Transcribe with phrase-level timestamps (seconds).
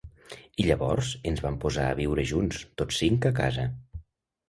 [0.63, 3.71] I llavors ens vam posar a viure junts, tots cinc a casa.